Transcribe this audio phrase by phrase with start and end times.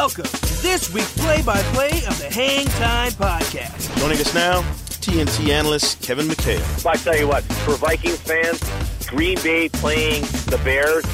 [0.00, 3.94] Welcome to this week's play by play of the Hang Time Podcast.
[3.98, 4.62] Joining us now,
[5.02, 6.86] TNT analyst Kevin McHale.
[6.86, 8.64] I tell you what, for Vikings fans,
[9.10, 11.04] Green Bay playing the Bears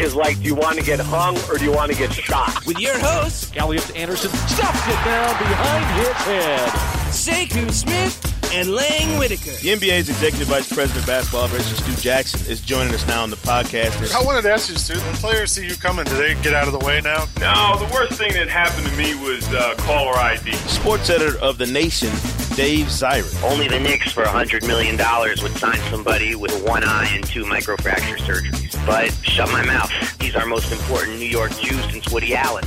[0.00, 2.64] is like, do you want to get hung or do you want to get shot?
[2.68, 6.68] With your host, Elliot Anderson stuffed it down behind his head.
[7.10, 9.50] Sekou Smith and Lang Whitaker.
[9.50, 13.30] The NBA's executive vice president of basketball operations, Stu Jackson, is joining us now on
[13.30, 14.14] the podcast.
[14.14, 16.66] I wanted to ask you, Stu, when players see you coming, do they get out
[16.66, 17.26] of the way now?
[17.40, 20.52] No, the worst thing that happened to me was uh, caller ID.
[20.52, 22.10] Sports editor of The Nation,
[22.56, 23.42] Dave Zirin.
[23.42, 24.96] Only the Knicks for $100 million
[25.42, 28.74] would sign somebody with one eye and two microfracture surgeries.
[28.86, 29.90] But shut my mouth.
[30.20, 32.64] He's our most important New York Jew since Woody Allen.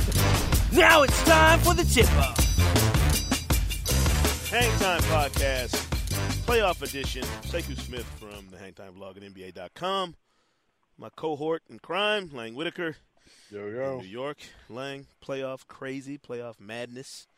[0.72, 2.49] Now it's time for the tip off.
[4.50, 5.76] Hang Time Podcast,
[6.44, 7.22] playoff edition.
[7.42, 10.16] Sekou Smith from the Hangtime blog at NBA.com.
[10.98, 12.96] My cohort in crime, Lang Whitaker.
[13.48, 14.00] Yo, yo.
[14.00, 17.28] New York, Lang, playoff crazy, playoff madness.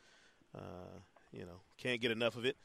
[0.55, 2.57] Uh, you know, can't get enough of it.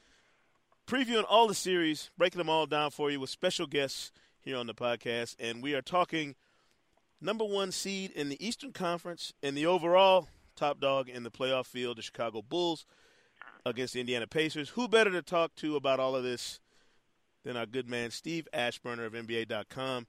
[0.87, 4.67] Previewing all the series, breaking them all down for you with special guests here on
[4.67, 5.37] the podcast.
[5.39, 6.37] And we are talking
[7.21, 11.67] number one seed in the Eastern Conference and the overall top dog in the playoff
[11.67, 12.87] field, the Chicago Bulls
[13.69, 14.71] against the Indiana Pacers.
[14.71, 16.61] Who better to talk to about all of this
[17.45, 20.07] than our good man Steve Aschburner of NBA.com?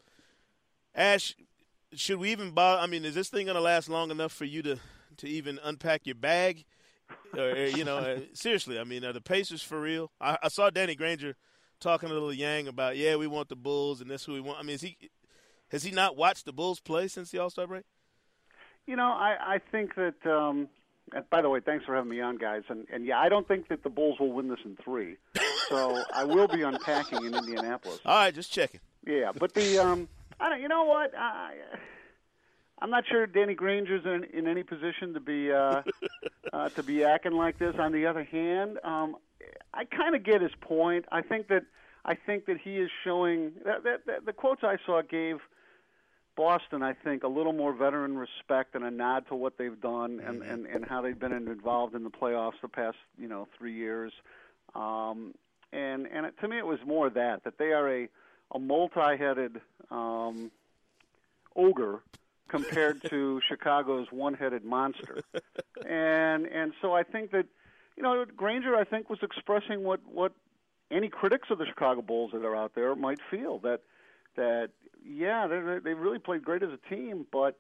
[0.96, 1.36] Ash,
[1.94, 2.82] should we even bother?
[2.82, 4.78] I mean, is this thing going to last long enough for you to
[5.18, 6.66] to even unpack your bag?
[7.38, 10.12] or, you know, uh, seriously, I mean, are the Pacers for real?
[10.22, 11.36] I, I saw Danny Granger
[11.80, 14.60] talking a little Yang about, yeah, we want the Bulls and this who we want.
[14.60, 14.98] I mean, is he
[15.70, 17.86] has he not watched the Bulls play since the All Star break?
[18.86, 20.26] You know, I, I think that.
[20.26, 20.68] Um,
[21.14, 22.64] and by the way, thanks for having me on, guys.
[22.70, 25.18] And, and yeah, I don't think that the Bulls will win this in three.
[25.70, 28.00] So I will be unpacking in Indianapolis.
[28.06, 28.80] All right, just checking.
[29.06, 30.10] Yeah, but the um,
[30.40, 30.62] I don't.
[30.62, 31.14] You know what?
[31.16, 31.54] I,
[32.82, 35.82] I'm not sure Danny Granger's in, in any position to be uh,
[36.54, 37.76] uh, to be acting like this.
[37.78, 39.16] On the other hand, um,
[39.74, 41.06] I kind of get his point.
[41.12, 41.64] I think that
[42.06, 45.38] I think that he is showing that, that, that the quotes I saw gave
[46.40, 50.22] Boston, I think, a little more veteran respect and a nod to what they've done
[50.26, 53.74] and, and, and how they've been involved in the playoffs the past, you know, three
[53.74, 54.14] years.
[54.74, 55.36] Um,
[55.74, 58.08] and and it, to me, it was more that that they are a
[58.56, 59.60] a multi-headed
[59.92, 60.50] um,
[61.58, 62.04] ogre
[62.48, 65.22] compared to Chicago's one-headed monster.
[65.86, 67.48] And and so I think that
[67.98, 70.32] you know Granger I think was expressing what what
[70.90, 73.82] any critics of the Chicago Bulls that are out there might feel that
[74.40, 74.70] that
[75.06, 77.60] yeah they they really played great as a team, but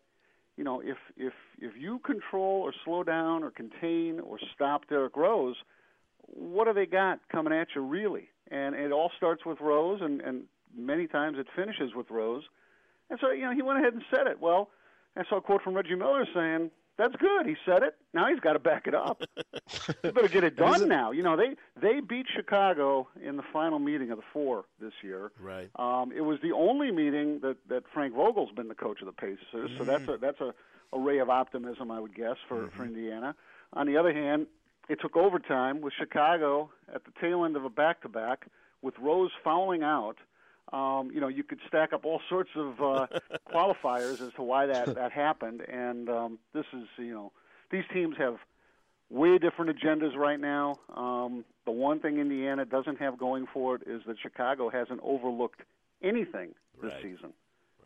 [0.58, 5.16] you know if if if you control or slow down or contain or stop Derrick
[5.16, 5.58] Rose,
[6.26, 8.30] what do they got coming at you really?
[8.50, 10.44] And it all starts with Rose, and and
[10.76, 12.44] many times it finishes with Rose.
[13.10, 14.40] And so you know he went ahead and said it.
[14.40, 14.70] Well,
[15.18, 17.46] I saw a quote from Reggie Miller saying that's good.
[17.46, 17.96] He said it.
[18.14, 19.24] Now he's got to back it up.
[20.04, 21.12] you better get it done now.
[21.12, 25.32] You know they they beat Chicago in the final meeting of the four this year.
[25.40, 25.70] Right.
[25.78, 29.14] Um, it was the only meeting that that Frank Vogel's been the coach of the
[29.14, 29.40] Pacers.
[29.54, 29.78] Mm-hmm.
[29.78, 30.54] So that's a that's a,
[30.92, 32.78] a ray of optimism, I would guess, for mm-hmm.
[32.78, 33.34] for Indiana.
[33.74, 34.48] On the other hand,
[34.90, 38.48] it took overtime with Chicago at the tail end of a back to back
[38.82, 40.18] with Rose fouling out
[40.72, 43.08] um, you know, you could stack up all sorts of uh,
[43.54, 45.62] qualifiers as to why that that happened.
[45.62, 47.32] And um, this is, you know,
[47.72, 48.36] these teams have
[49.10, 50.80] way different agendas right now.
[50.96, 55.62] Um, the one thing Indiana doesn't have going for it is that Chicago hasn't overlooked
[56.02, 57.02] anything this Right.
[57.04, 57.34] season,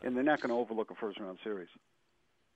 [0.03, 1.69] and they're not going to overlook a first round series.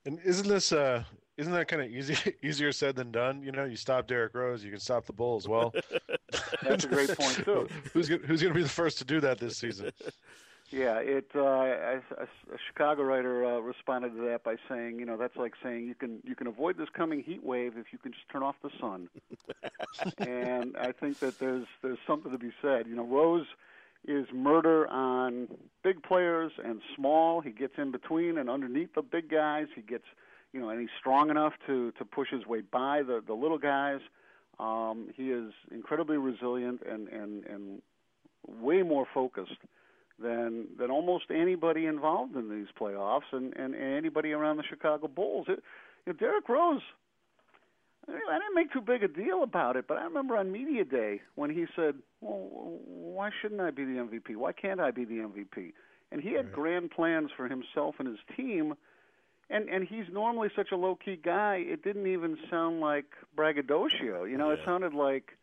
[0.07, 1.03] And isn't this uh
[1.35, 3.43] isn't that kind of easy easier said than done?
[3.43, 5.49] You know, you stop Derrick Rose, you can stop the Bulls.
[5.49, 5.73] Well,
[6.63, 7.67] That's a great point too.
[7.93, 9.91] who's gonna, who's going to be the first to do that this season?
[10.69, 11.29] Yeah, it.
[11.35, 12.27] Uh, a,
[12.67, 16.19] Chicago writer uh, responded to that by saying, you know, that's like saying you can
[16.23, 19.09] you can avoid this coming heat wave if you can just turn off the sun.
[20.19, 22.87] and I think that there's there's something to be said.
[22.87, 23.45] You know, Rose
[24.07, 25.47] is murder on
[25.83, 27.41] big players and small.
[27.41, 29.67] He gets in between and underneath the big guys.
[29.75, 30.05] He gets,
[30.53, 33.57] you know, and he's strong enough to to push his way by the the little
[33.57, 33.99] guys.
[34.59, 37.81] Um, he is incredibly resilient and and and
[38.47, 39.61] way more focused
[40.19, 45.07] than than almost anybody involved in these playoffs and and, and anybody around the Chicago
[45.07, 45.47] Bulls.
[45.49, 45.61] It,
[46.05, 46.81] you know, Derrick Rose.
[48.09, 51.21] I didn't make too big a deal about it, but I remember on media day
[51.35, 54.35] when he said, "Well, why shouldn't I be the MVP?
[54.35, 55.73] Why can't I be the MVP?"
[56.11, 56.53] And he had right.
[56.53, 58.75] grand plans for himself and his team,
[59.49, 61.57] and and he's normally such a low key guy.
[61.57, 64.23] It didn't even sound like braggadocio.
[64.23, 64.57] You know, yeah.
[64.57, 65.37] it sounded like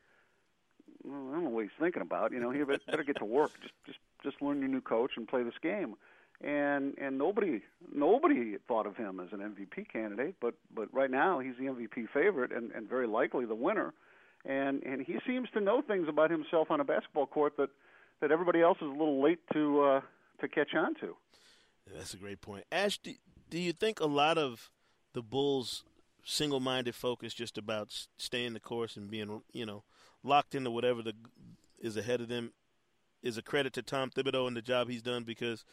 [1.05, 2.32] well, I don't know what he's thinking about.
[2.32, 3.52] You know, he better get to work.
[3.61, 5.96] Just just just learn your new coach and play this game.
[6.41, 11.39] And and nobody nobody thought of him as an MVP candidate, but but right now
[11.39, 13.95] he's the MVP favorite and, and very likely the winner.
[14.45, 17.71] And and he seems to know things about himself on a basketball court that
[18.21, 20.01] that everybody else is a little late to uh,
[20.41, 21.17] to catch on to.
[21.87, 22.65] Yeah, that's a great point.
[22.73, 23.13] Ash, do,
[23.51, 24.71] do you think a lot of
[25.13, 25.85] the Bulls'
[26.25, 29.85] single-minded focus just about staying the course and being, you know,
[30.23, 31.15] locked into whatever the
[31.79, 32.53] is ahead of them
[33.23, 35.65] is a credit to Tom Thibodeau and the job he's done because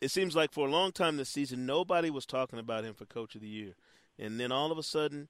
[0.00, 3.04] it seems like for a long time this season nobody was talking about him for
[3.04, 3.74] Coach of the Year,
[4.18, 5.28] and then all of a sudden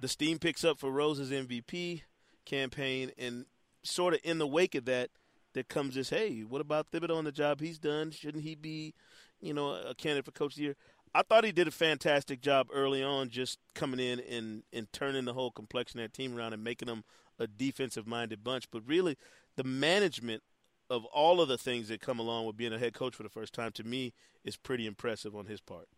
[0.00, 2.02] the steam picks up for Rose's MVP
[2.44, 3.46] campaign, and
[3.82, 5.10] sort of in the wake of that,
[5.52, 8.10] there comes this, hey, what about Thibodeau and the job he's done?
[8.10, 8.94] Shouldn't he be,
[9.40, 10.76] you know, a candidate for Coach of the Year?
[11.14, 15.24] I thought he did a fantastic job early on, just coming in and and turning
[15.24, 17.04] the whole complexion of that team around and making them
[17.38, 18.70] a defensive minded bunch.
[18.70, 19.16] But really,
[19.56, 20.42] the management
[20.88, 23.28] of all of the things that come along with being a head coach for the
[23.28, 24.12] first time to me
[24.44, 25.88] is pretty impressive on his part.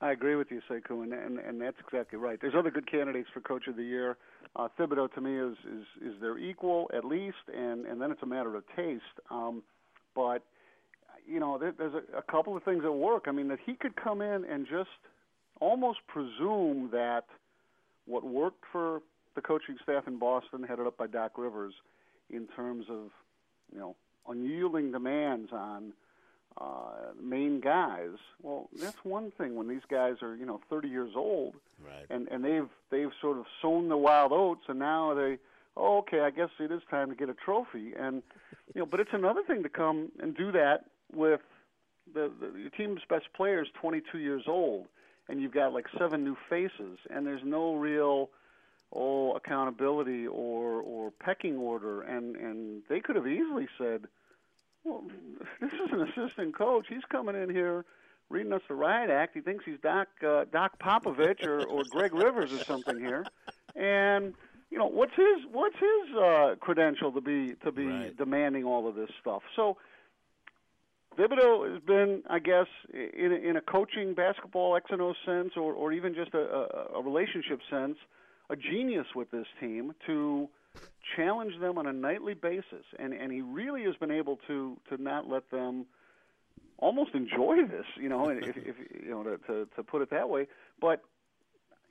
[0.00, 2.38] I agree with you, Sekou, and, and and that's exactly right.
[2.40, 4.16] There's other good candidates for Coach of the Year.
[4.56, 8.22] Uh, Thibodeau to me is is is their equal at least, and and then it's
[8.22, 9.02] a matter of taste.
[9.30, 9.62] Um,
[10.14, 10.42] but
[11.26, 13.24] you know, there, there's a, a couple of things at work.
[13.28, 14.90] I mean, that he could come in and just
[15.60, 17.24] almost presume that
[18.06, 19.00] what worked for
[19.34, 21.74] the coaching staff in Boston, headed up by Doc Rivers,
[22.30, 23.10] in terms of
[23.72, 23.96] you know
[24.28, 25.92] unyielding demands on
[26.60, 28.16] uh, main guys.
[28.42, 31.54] Well, that's one thing when these guys are you know 30 years old,
[31.84, 32.06] right.
[32.10, 35.38] and and they've they've sort of sown the wild oats, and now they
[35.76, 38.22] oh okay, I guess it is time to get a trophy, and
[38.74, 41.40] you know, but it's another thing to come and do that with
[42.12, 44.86] the, the your team's best players 22 years old,
[45.28, 48.30] and you've got like seven new faces, and there's no real
[49.44, 54.04] accountability or or pecking order and and they could have easily said
[54.84, 55.04] well
[55.60, 56.86] this is an assistant coach.
[56.88, 57.84] He's coming in here
[58.30, 59.34] reading us the riot act.
[59.34, 63.24] He thinks he's doc uh, doc popovich or or greg rivers or something here.
[63.76, 64.34] And
[64.70, 68.16] you know what's his what's his uh credential to be to be right.
[68.16, 69.42] demanding all of this stuff?
[69.56, 69.76] So
[71.18, 75.52] Thibodeau has been, I guess, in a, in a coaching basketball X and O sense,
[75.56, 77.96] or, or even just a, a, a relationship sense,
[78.50, 80.48] a genius with this team to
[81.16, 85.02] challenge them on a nightly basis, and and he really has been able to to
[85.02, 85.86] not let them
[86.78, 90.28] almost enjoy this, you know, if, if you know to, to to put it that
[90.28, 90.46] way.
[90.80, 91.02] But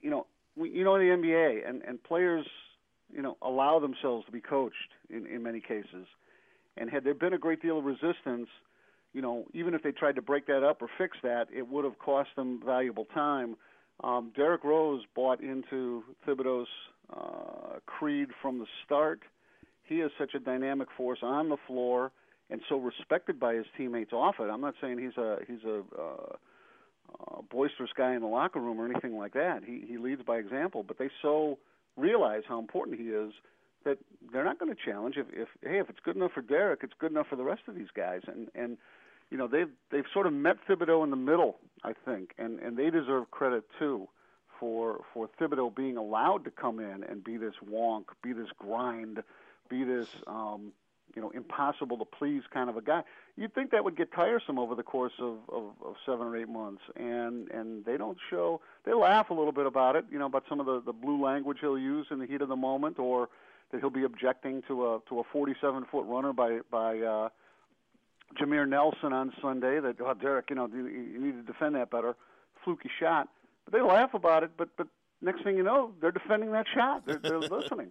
[0.01, 2.45] you know, we, you know in the NBA and and players,
[3.13, 4.75] you know, allow themselves to be coached
[5.09, 6.07] in in many cases,
[6.77, 8.49] and had there been a great deal of resistance.
[9.15, 11.85] You know, even if they tried to break that up or fix that, it would
[11.85, 13.57] have cost them valuable time
[14.03, 16.67] um, Derrick Rose bought into Thibodeau's
[17.15, 19.21] uh, creed from the start.
[19.83, 22.11] He is such a dynamic force on the floor
[22.49, 24.43] and so respected by his teammates off it.
[24.43, 26.35] I'm not saying he's a he's a uh,
[27.19, 29.61] uh, boisterous guy in the locker room or anything like that.
[29.65, 31.57] He he leads by example, but they so
[31.97, 33.33] realize how important he is
[33.85, 33.97] that
[34.31, 36.93] they're not going to challenge if if hey if it's good enough for Derrick, it's
[36.99, 38.21] good enough for the rest of these guys.
[38.27, 38.77] And and
[39.29, 42.77] you know they've they've sort of met Thibodeau in the middle, I think, and and
[42.77, 44.07] they deserve credit too
[44.59, 49.21] for for Thibodeau being allowed to come in and be this wonk, be this grind,
[49.69, 50.71] be this um,
[51.15, 53.03] you know impossible to please kind of a guy.
[53.35, 56.49] You'd think that would get tiresome over the course of, of, of seven or eight
[56.49, 58.61] months, and and they don't show.
[58.85, 61.21] They laugh a little bit about it, you know, about some of the the blue
[61.21, 63.29] language he'll use in the heat of the moment, or
[63.71, 66.99] that he'll be objecting to a to a 47 foot runner by by.
[66.99, 67.29] uh
[68.37, 71.89] Jameer Nelson on Sunday that oh Derrick, you know, you, you need to defend that
[71.89, 72.15] better.
[72.63, 73.27] Fluky shot,
[73.65, 74.51] but they laugh about it.
[74.57, 74.87] But but
[75.21, 77.05] next thing you know, they're defending that shot.
[77.05, 77.89] They're, they're listening.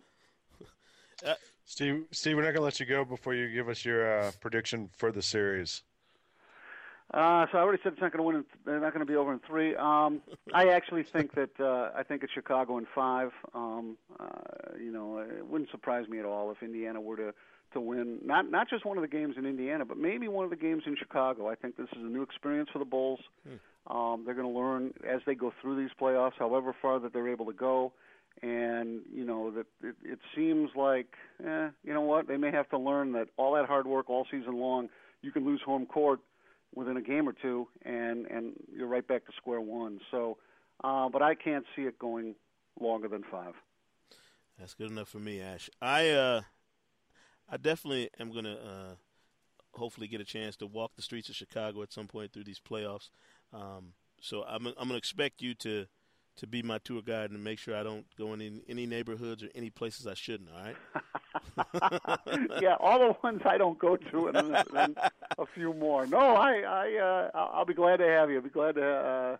[1.27, 1.35] Uh,
[1.65, 4.33] Steve, Steve, we're not going to let you go before you give us your uh,
[4.41, 5.83] prediction for the series.
[7.15, 8.37] Uh, so I already said it's not going to win.
[8.37, 9.77] In, they're not going to be over in three.
[9.77, 10.23] Um,
[10.55, 13.33] I actually think that uh, I think it's Chicago in five.
[13.55, 14.27] Um, uh,
[14.81, 17.35] you know, it wouldn't surprise me at all if Indiana were to
[17.75, 20.51] to win not not just one of the games in Indiana, but maybe one of
[20.51, 21.49] the games in Chicago.
[21.49, 23.21] I think this is a new experience for the Bulls.
[23.47, 23.95] Hmm.
[23.95, 27.29] Um, they're going to learn as they go through these playoffs, however far that they're
[27.29, 27.93] able to go.
[28.43, 31.15] And you know that it, it seems like,
[31.45, 34.27] eh, you know what, they may have to learn that all that hard work all
[34.31, 34.89] season long
[35.23, 36.21] you can lose home court
[36.75, 40.01] within a game or two, and and you're right back to square one.
[40.11, 40.39] So,
[40.85, 42.35] uh, but I can't see it going
[42.81, 43.55] longer than five.
[44.59, 45.71] That's good enough for me, Ash.
[45.81, 46.43] I uh,
[47.53, 48.95] I definitely am gonna uh,
[49.75, 52.59] hopefully get a chance to walk the streets of Chicago at some point through these
[52.59, 53.11] playoffs.
[53.53, 53.93] Um,
[54.23, 55.85] so I'm I'm gonna expect you to
[56.37, 59.43] to be my tour guide and make sure I don't go in any, any neighborhoods
[59.43, 60.49] or any places I shouldn't.
[60.51, 62.59] All right.
[62.63, 64.97] yeah, all the ones I don't go to, and
[65.37, 66.07] a few more.
[66.07, 68.37] No, I I uh, I'll be glad to have you.
[68.37, 68.87] I'll be glad to.
[68.87, 69.37] Uh,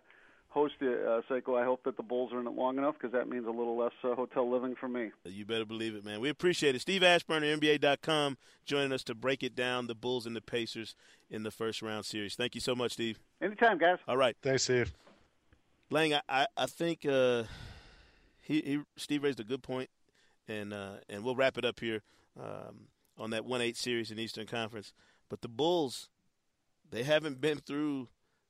[0.53, 1.59] host you, uh, Sekou.
[1.59, 3.75] I hope that the Bulls are in it long enough because that means a little
[3.75, 5.11] less uh, hotel living for me.
[5.25, 6.21] You better believe it, man.
[6.21, 6.81] We appreciate it.
[6.81, 10.95] Steve Ashburn of NBA.com joining us to break it down the Bulls and the Pacers
[11.29, 12.35] in the first round series.
[12.35, 13.19] Thank you so much, Steve.
[13.41, 13.97] Anytime, guys.
[14.07, 14.37] All right.
[14.41, 14.93] Thanks, Steve.
[15.89, 17.43] Lang, I, I, I think uh,
[18.41, 19.89] he, he Steve raised a good point,
[20.47, 22.03] and uh, and we'll wrap it up here
[22.39, 24.93] um, on that one eight series in Eastern Conference.
[25.29, 26.09] But the Bulls,
[26.91, 28.09] they haven't been through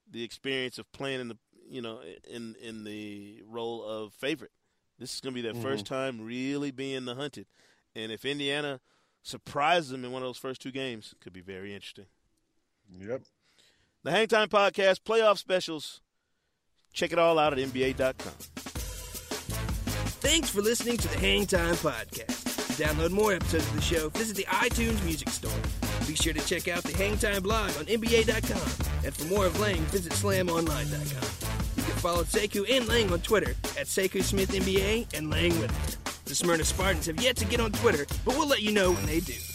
[0.10, 1.38] the experience of playing in the
[1.74, 2.00] you know
[2.30, 4.52] in in the role of favorite.
[5.00, 5.64] This is going to be their mm-hmm.
[5.64, 7.48] first time really being the hunted,
[7.96, 8.80] and if Indiana
[9.24, 12.06] surprises them in one of those first two games, could be very interesting.
[13.00, 13.24] Yep.
[14.04, 16.02] The Hangtime Podcast playoff specials
[16.94, 18.34] Check it all out at NBA.com.
[20.22, 22.78] Thanks for listening to the Hang Time Podcast.
[22.78, 25.52] To download more episodes of the show, visit the iTunes Music Store.
[26.08, 29.06] Be sure to check out the Hang Time blog on NBA.com.
[29.06, 31.43] And for more of Lang, visit SlamOnline.com.
[32.04, 34.22] Follow Sekou and Lang on Twitter at Sekou
[35.14, 35.98] and Lang Whitaker.
[36.26, 39.06] The Smyrna Spartans have yet to get on Twitter, but we'll let you know when
[39.06, 39.53] they do.